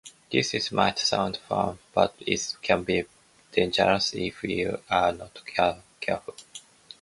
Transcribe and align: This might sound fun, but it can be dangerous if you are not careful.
This 0.31 0.71
might 0.71 0.97
sound 0.97 1.37
fun, 1.47 1.77
but 1.93 2.15
it 2.25 2.55
can 2.63 2.83
be 2.83 3.03
dangerous 3.51 4.15
if 4.15 4.41
you 4.43 4.81
are 4.89 5.11
not 5.13 5.39
careful. 5.99 6.33